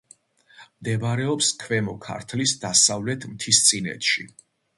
მდებარეობს 0.69 1.49
ქვემო 1.63 1.93
ქართლის 2.07 2.55
დასავლეთ 2.65 3.29
მთისწინეთში. 3.35 4.27